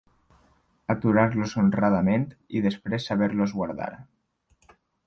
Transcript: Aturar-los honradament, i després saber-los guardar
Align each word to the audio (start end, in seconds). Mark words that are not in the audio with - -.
Aturar-los 0.93 1.53
honradament, 1.63 2.27
i 2.61 2.65
després 2.67 3.07
saber-los 3.13 3.57
guardar 3.61 3.93